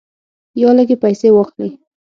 یا 0.61 0.69
لږې 0.77 0.95
پیسې 1.03 1.29
واخلې. 1.33 1.69